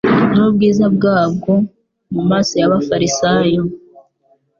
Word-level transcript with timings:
n'ubwiza 0.35 0.85
bwabwo 0.95 1.51
mu 2.13 2.21
maso 2.29 2.53
y'abafarisayo. 2.61 3.61